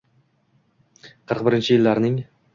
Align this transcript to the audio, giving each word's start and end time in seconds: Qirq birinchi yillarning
Qirq 1.33 1.45
birinchi 1.51 1.79
yillarning 1.79 2.19